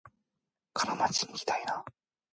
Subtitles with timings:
[0.73, 1.85] 金町にいきたいな